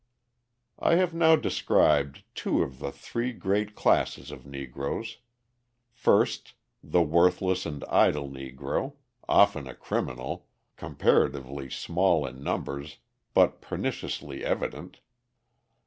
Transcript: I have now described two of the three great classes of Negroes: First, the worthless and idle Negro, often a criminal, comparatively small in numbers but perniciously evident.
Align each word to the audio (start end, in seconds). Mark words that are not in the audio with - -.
I 0.79 0.95
have 0.95 1.13
now 1.13 1.35
described 1.35 2.23
two 2.33 2.63
of 2.63 2.79
the 2.79 2.91
three 2.91 3.31
great 3.31 3.75
classes 3.75 4.31
of 4.31 4.47
Negroes: 4.47 5.17
First, 5.91 6.55
the 6.83 7.03
worthless 7.03 7.67
and 7.67 7.83
idle 7.83 8.27
Negro, 8.27 8.93
often 9.29 9.67
a 9.67 9.75
criminal, 9.75 10.47
comparatively 10.75 11.69
small 11.69 12.25
in 12.25 12.41
numbers 12.43 12.97
but 13.35 13.61
perniciously 13.61 14.43
evident. 14.43 15.01